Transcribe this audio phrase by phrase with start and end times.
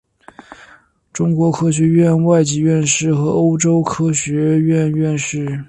[1.13, 5.59] 中国科学院外籍院士和欧洲科学院院士。